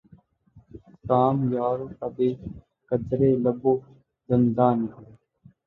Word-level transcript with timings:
کام 1.07 1.35
یاروں 1.53 1.89
کا 1.97 2.07
بہ 2.15 2.27
قدرٕ 2.89 3.31
لب 3.43 3.61
و 3.69 3.73
دنداں 4.29 4.73
نکلا 4.79 5.11